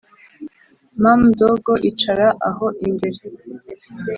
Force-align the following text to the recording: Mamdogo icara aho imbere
Mamdogo 1.03 1.73
icara 1.89 2.27
aho 2.49 2.67
imbere 2.87 3.19